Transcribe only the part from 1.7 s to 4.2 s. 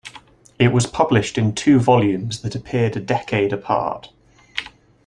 volumes that appeared a decade apart.